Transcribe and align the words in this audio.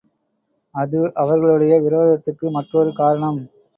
அது 0.75 0.99
அவர்களுடைய 1.15 1.75
விரோதத்துக்கு 1.81 2.49
மற்றொரு 2.49 2.93
காரணம். 2.93 3.39